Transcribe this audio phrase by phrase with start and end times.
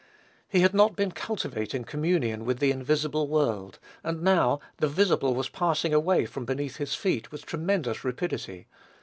[0.49, 5.47] He had not been cultivating communion with the invisible world; and, now, the visible was
[5.47, 8.65] passing away from beneath his feet with tremendous rapidity.